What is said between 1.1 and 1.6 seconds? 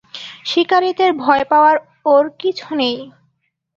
ভয়